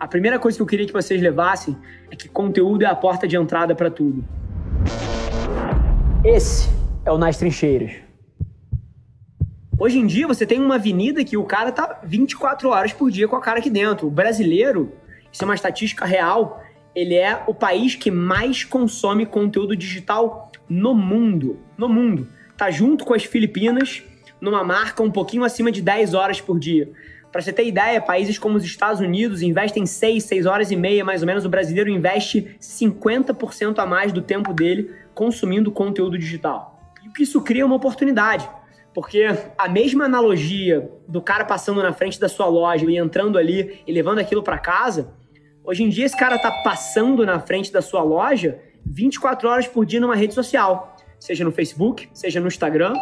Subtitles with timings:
[0.00, 1.76] A primeira coisa que eu queria que vocês levassem
[2.10, 4.24] é que conteúdo é a porta de entrada para tudo.
[6.24, 6.70] Esse
[7.04, 7.92] é o Nas Trincheiras.
[9.78, 13.28] Hoje em dia você tem uma avenida que o cara tá 24 horas por dia
[13.28, 14.06] com a cara aqui dentro.
[14.06, 14.90] O brasileiro,
[15.30, 16.64] isso é uma estatística real,
[16.94, 21.58] ele é o país que mais consome conteúdo digital no mundo.
[21.76, 22.26] No mundo.
[22.56, 24.02] Tá junto com as Filipinas,
[24.40, 26.90] numa marca um pouquinho acima de 10 horas por dia.
[27.30, 31.04] Para você ter ideia, países como os Estados Unidos investem 6, 6 horas e meia,
[31.04, 31.44] mais ou menos.
[31.44, 36.80] O brasileiro investe 50% a mais do tempo dele consumindo conteúdo digital.
[37.18, 38.48] E isso cria é uma oportunidade.
[38.92, 39.26] Porque
[39.56, 43.92] a mesma analogia do cara passando na frente da sua loja e entrando ali e
[43.92, 45.14] levando aquilo para casa,
[45.62, 49.86] hoje em dia esse cara tá passando na frente da sua loja 24 horas por
[49.86, 52.94] dia numa rede social, seja no Facebook, seja no Instagram,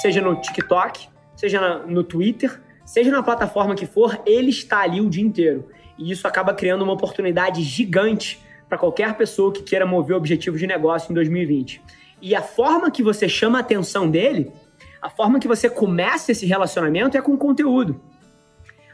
[0.00, 5.08] seja no TikTok, seja no Twitter, seja na plataforma que for, ele está ali o
[5.08, 5.68] dia inteiro.
[5.98, 10.66] E isso acaba criando uma oportunidade gigante para qualquer pessoa que queira mover objetivos de
[10.66, 11.82] negócio em 2020.
[12.20, 14.52] E a forma que você chama a atenção dele
[15.02, 18.00] a forma que você começa esse relacionamento é com conteúdo.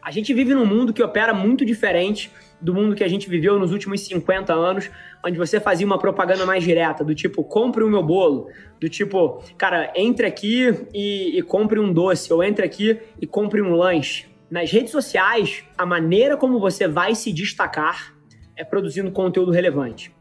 [0.03, 3.59] A gente vive num mundo que opera muito diferente do mundo que a gente viveu
[3.59, 4.91] nos últimos 50 anos,
[5.25, 8.49] onde você fazia uma propaganda mais direta, do tipo, compre o meu bolo,
[8.81, 13.63] do tipo, cara, entre aqui e, e compre um doce, ou entre aqui e compre
[13.63, 14.27] um lanche.
[14.51, 18.15] Nas redes sociais, a maneira como você vai se destacar
[18.57, 20.13] é produzindo conteúdo relevante.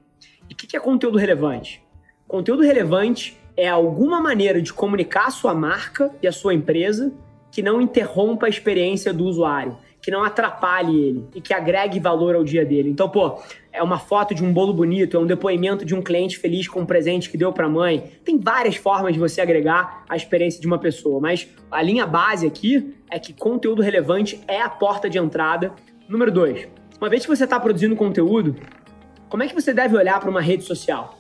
[0.50, 1.81] E o que é conteúdo relevante?
[2.28, 7.12] Conteúdo relevante é alguma maneira de comunicar a sua marca e a sua empresa
[7.58, 12.36] que não interrompa a experiência do usuário, que não atrapalhe ele e que agregue valor
[12.36, 12.88] ao dia dele.
[12.88, 13.41] Então, pô,
[13.73, 16.81] é uma foto de um bolo bonito, é um depoimento de um cliente feliz com
[16.81, 18.11] um presente que deu para a mãe.
[18.23, 22.45] Tem várias formas de você agregar a experiência de uma pessoa, mas a linha base
[22.45, 25.73] aqui é que conteúdo relevante é a porta de entrada.
[26.08, 26.67] Número dois,
[27.02, 28.55] uma vez que você está produzindo conteúdo,
[29.30, 31.17] como é que você deve olhar para uma rede social?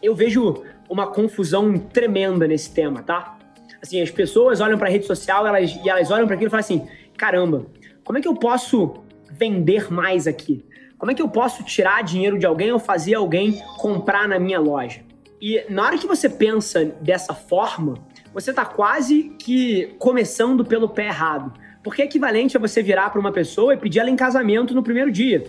[0.00, 3.35] Eu vejo uma confusão tremenda nesse tema, tá?
[3.82, 6.50] Assim, as pessoas olham para a rede social elas, e elas olham para aquilo e
[6.50, 7.66] falam assim: caramba,
[8.04, 8.94] como é que eu posso
[9.30, 10.64] vender mais aqui?
[10.98, 14.58] Como é que eu posso tirar dinheiro de alguém ou fazer alguém comprar na minha
[14.58, 15.00] loja?
[15.40, 17.94] E na hora que você pensa dessa forma,
[18.32, 21.52] você está quase que começando pelo pé errado.
[21.82, 24.82] Porque é equivalente a você virar para uma pessoa e pedir ela em casamento no
[24.82, 25.44] primeiro dia.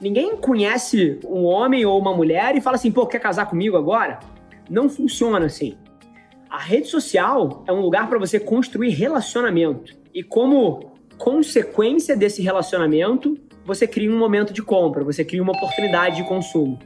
[0.00, 4.20] Ninguém conhece um homem ou uma mulher e fala assim, pô, quer casar comigo agora?
[4.68, 5.76] Não funciona assim.
[6.52, 9.96] A rede social é um lugar para você construir relacionamento.
[10.12, 16.16] E como consequência desse relacionamento, você cria um momento de compra, você cria uma oportunidade
[16.16, 16.78] de consumo.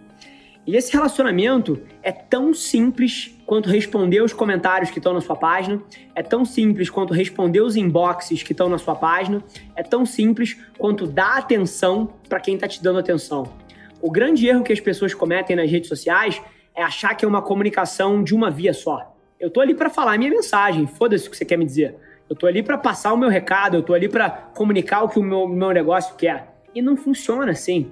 [0.64, 5.82] E esse relacionamento é tão simples quanto responder os comentários que estão na sua página,
[6.14, 9.42] é tão simples quanto responder os inboxes que estão na sua página,
[9.74, 13.52] é tão simples quanto dar atenção para quem está te dando atenção.
[14.00, 16.40] O grande erro que as pessoas cometem nas redes sociais
[16.72, 19.15] é achar que é uma comunicação de uma via só.
[19.38, 21.94] Eu tô ali para falar a minha mensagem, foda-se o que você quer me dizer.
[22.28, 25.18] Eu tô ali para passar o meu recado, eu tô ali para comunicar o que
[25.18, 26.54] o meu, meu negócio quer.
[26.74, 27.90] E não funciona assim.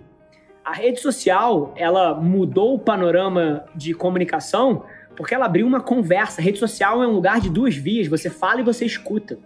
[0.64, 4.84] A rede social, ela mudou o panorama de comunicação
[5.14, 6.40] porque ela abriu uma conversa.
[6.40, 9.38] A rede social é um lugar de duas vias, você fala e você escuta.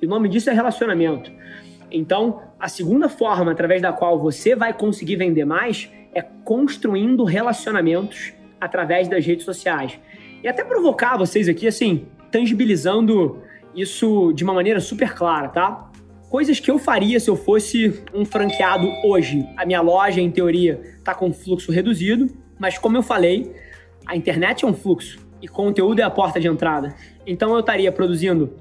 [0.00, 1.32] E o nome disso é relacionamento.
[1.90, 8.32] Então, a segunda forma através da qual você vai conseguir vender mais é construindo relacionamentos
[8.60, 9.98] através das redes sociais.
[10.42, 13.42] E até provocar vocês aqui, assim, tangibilizando
[13.74, 15.90] isso de uma maneira super clara, tá?
[16.30, 19.46] Coisas que eu faria se eu fosse um franqueado hoje.
[19.56, 22.28] A minha loja, em teoria, está com fluxo reduzido,
[22.58, 23.52] mas como eu falei,
[24.06, 26.94] a internet é um fluxo e conteúdo é a porta de entrada.
[27.26, 28.54] Então eu estaria produzindo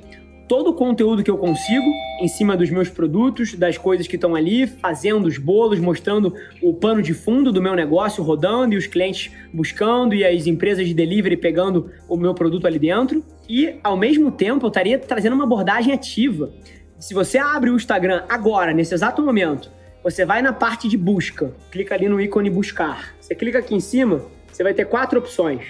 [0.49, 1.85] todo o conteúdo que eu consigo
[2.19, 6.73] em cima dos meus produtos, das coisas que estão ali, fazendo os bolos, mostrando o
[6.73, 10.93] pano de fundo do meu negócio rodando e os clientes buscando e as empresas de
[10.95, 13.23] delivery pegando o meu produto ali dentro.
[13.47, 16.51] E ao mesmo tempo eu estaria trazendo uma abordagem ativa.
[16.97, 19.71] Se você abre o Instagram agora, nesse exato momento,
[20.03, 23.13] você vai na parte de busca, clica ali no ícone buscar.
[23.21, 25.61] Você clica aqui em cima, você vai ter quatro opções.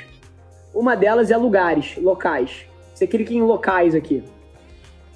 [0.73, 2.65] Uma delas é lugares, locais.
[2.93, 4.23] Você clica em locais aqui.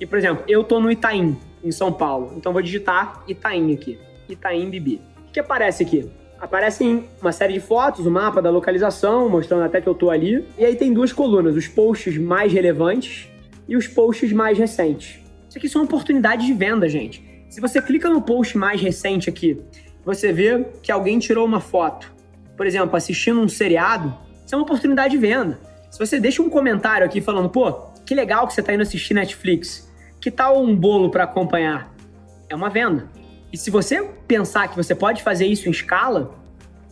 [0.04, 2.34] E, por exemplo, eu tô no Itaim, em São Paulo.
[2.36, 3.98] Então vou digitar Itaim aqui.
[4.28, 5.00] Itaim Bibi.
[5.30, 6.10] O que aparece aqui?
[6.42, 10.46] Aparecem uma série de fotos, o mapa da localização, mostrando até que eu tô ali.
[10.58, 13.30] E aí tem duas colunas, os posts mais relevantes
[13.66, 15.22] e os posts mais recentes.
[15.48, 17.24] Isso aqui são oportunidades de venda, gente.
[17.50, 19.62] Se você clica no post mais recente aqui,
[20.04, 22.14] você vê que alguém tirou uma foto,
[22.58, 24.14] por exemplo, assistindo um seriado,
[24.46, 25.62] isso é uma oportunidade de venda.
[25.90, 27.72] Se você deixa um comentário aqui falando, pô,
[28.06, 29.93] que legal que você está indo assistir Netflix.
[30.24, 31.94] Que tal um bolo para acompanhar?
[32.48, 33.10] É uma venda.
[33.52, 36.34] E se você pensar que você pode fazer isso em escala,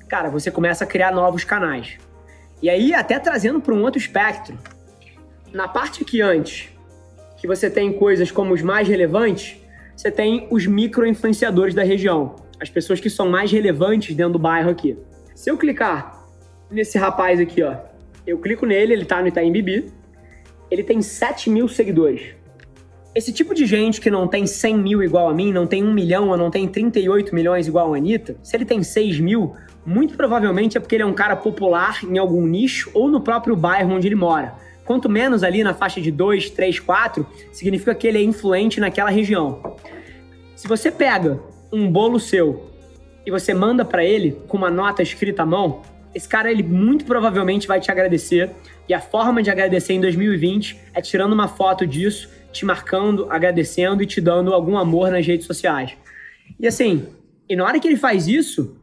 [0.09, 1.97] cara, você começa a criar novos canais.
[2.61, 4.57] E aí, até trazendo para um outro espectro,
[5.53, 6.71] na parte que antes,
[7.37, 9.55] que você tem coisas como os mais relevantes,
[9.95, 14.69] você tem os micro-influenciadores da região, as pessoas que são mais relevantes dentro do bairro
[14.69, 14.97] aqui.
[15.33, 16.21] Se eu clicar
[16.69, 17.77] nesse rapaz aqui, ó,
[18.27, 19.89] eu clico nele, ele tá no Itaim Bibi,
[20.69, 22.40] ele tem 7 mil seguidores.
[23.13, 25.91] Esse tipo de gente que não tem 100 mil igual a mim, não tem 1
[25.91, 29.53] milhão ou não tem 38 milhões igual a Anitta, se ele tem 6 mil,
[29.85, 33.53] muito provavelmente é porque ele é um cara popular em algum nicho ou no próprio
[33.53, 34.55] bairro onde ele mora.
[34.85, 39.09] Quanto menos ali na faixa de 2, 3, 4, significa que ele é influente naquela
[39.09, 39.75] região.
[40.55, 41.37] Se você pega
[41.71, 42.71] um bolo seu
[43.25, 45.81] e você manda para ele com uma nota escrita à mão,
[46.13, 48.49] esse cara ele muito provavelmente vai te agradecer.
[48.87, 54.03] E a forma de agradecer em 2020 é tirando uma foto disso te marcando, agradecendo
[54.03, 55.93] e te dando algum amor nas redes sociais.
[56.59, 57.07] E assim,
[57.47, 58.77] e na hora que ele faz isso,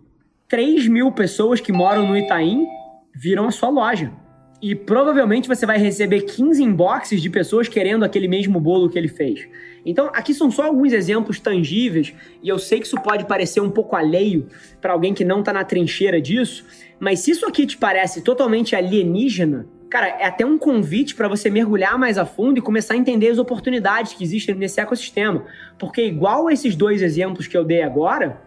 [0.49, 2.67] 3 mil pessoas que moram no Itaim
[3.15, 4.11] viram a sua loja.
[4.61, 9.09] E provavelmente você vai receber 15 inboxes de pessoas querendo aquele mesmo bolo que ele
[9.09, 9.49] fez.
[9.87, 12.13] Então, aqui são só alguns exemplos tangíveis,
[12.43, 14.49] e eu sei que isso pode parecer um pouco alheio
[14.81, 16.65] para alguém que não está na trincheira disso,
[16.99, 21.49] mas se isso aqui te parece totalmente alienígena, Cara, é até um convite para você
[21.49, 25.47] mergulhar mais a fundo e começar a entender as oportunidades que existem nesse ecossistema.
[25.79, 28.43] Porque, igual esses dois exemplos que eu dei agora,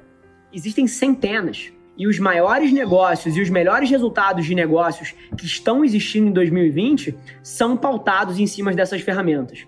[0.53, 1.73] existem centenas.
[1.97, 7.15] E os maiores negócios e os melhores resultados de negócios que estão existindo em 2020
[7.43, 9.67] são pautados em cima dessas ferramentas.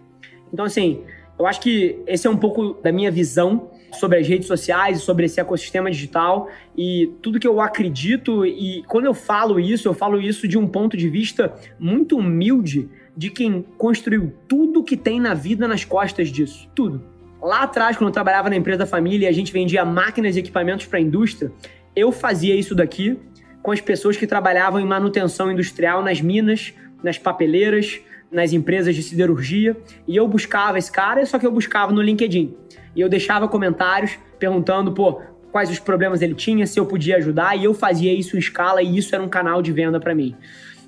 [0.51, 1.03] Então, assim,
[1.37, 5.01] eu acho que esse é um pouco da minha visão sobre as redes sociais e
[5.01, 8.45] sobre esse ecossistema digital e tudo que eu acredito.
[8.45, 12.89] E quando eu falo isso, eu falo isso de um ponto de vista muito humilde
[13.15, 16.67] de quem construiu tudo que tem na vida nas costas disso.
[16.73, 17.03] Tudo.
[17.41, 20.39] Lá atrás, quando eu trabalhava na empresa da família e a gente vendia máquinas e
[20.39, 21.51] equipamentos para a indústria,
[21.95, 23.19] eu fazia isso daqui
[23.61, 29.01] com as pessoas que trabalhavam em manutenção industrial nas minas, nas papeleiras, nas empresas de
[29.01, 29.77] siderurgia.
[30.07, 32.55] E eu buscava esse cara, só que eu buscava no LinkedIn.
[32.95, 37.55] E eu deixava comentários perguntando, pô, quais os problemas ele tinha, se eu podia ajudar,
[37.55, 40.35] e eu fazia isso em escala e isso era um canal de venda para mim.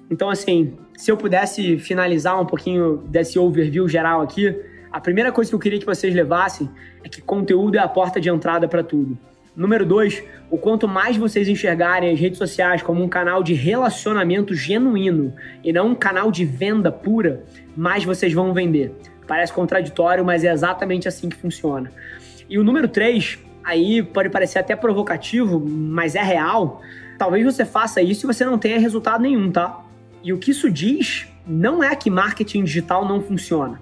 [0.10, 4.56] Então, assim, se eu pudesse finalizar um pouquinho desse overview geral aqui,
[4.92, 6.70] a primeira coisa que eu queria que vocês levassem
[7.04, 9.18] é que conteúdo é a porta de entrada para tudo.
[9.56, 14.54] Número dois, o quanto mais vocês enxergarem as redes sociais como um canal de relacionamento
[14.54, 17.44] genuíno e não um canal de venda pura,
[17.76, 18.94] mais vocês vão vender.
[19.26, 21.90] Parece contraditório, mas é exatamente assim que funciona.
[22.50, 26.82] E o número 3, aí pode parecer até provocativo, mas é real.
[27.18, 29.80] Talvez você faça isso e você não tenha resultado nenhum, tá?
[30.22, 33.80] E o que isso diz não é que marketing digital não funciona,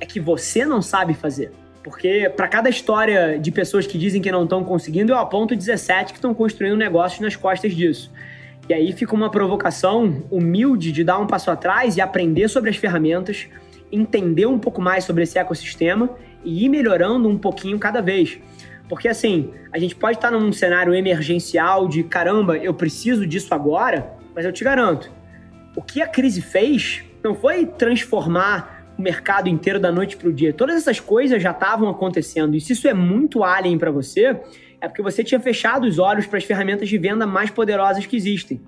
[0.00, 1.50] é que você não sabe fazer.
[1.88, 6.12] Porque para cada história de pessoas que dizem que não estão conseguindo, eu aponto 17
[6.12, 8.12] que estão construindo negócios nas costas disso.
[8.68, 12.76] E aí fica uma provocação humilde de dar um passo atrás e aprender sobre as
[12.76, 13.48] ferramentas,
[13.90, 16.10] entender um pouco mais sobre esse ecossistema
[16.44, 18.38] e ir melhorando um pouquinho cada vez.
[18.86, 24.12] Porque assim, a gente pode estar num cenário emergencial de caramba, eu preciso disso agora,
[24.34, 25.10] mas eu te garanto,
[25.74, 30.32] o que a crise fez não foi transformar o mercado inteiro da noite para o
[30.32, 30.52] dia.
[30.52, 32.56] Todas essas coisas já estavam acontecendo.
[32.56, 34.36] E se isso é muito alien para você,
[34.80, 38.16] é porque você tinha fechado os olhos para as ferramentas de venda mais poderosas que
[38.16, 38.60] existem.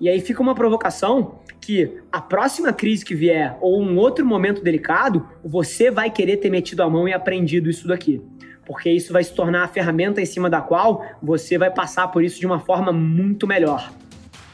[0.00, 4.62] E aí fica uma provocação que a próxima crise que vier ou um outro momento
[4.62, 8.20] delicado, você vai querer ter metido a mão e aprendido isso daqui.
[8.66, 12.24] Porque isso vai se tornar a ferramenta em cima da qual você vai passar por
[12.24, 13.92] isso de uma forma muito melhor.